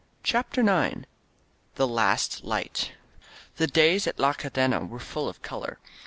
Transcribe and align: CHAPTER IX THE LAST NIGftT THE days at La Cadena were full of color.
CHAPTER 0.23 0.61
IX 0.67 1.03
THE 1.75 1.87
LAST 1.87 2.43
NIGftT 2.43 2.89
THE 3.57 3.67
days 3.67 4.07
at 4.07 4.17
La 4.17 4.33
Cadena 4.33 4.83
were 4.83 4.97
full 4.97 5.29
of 5.29 5.43
color. 5.43 5.77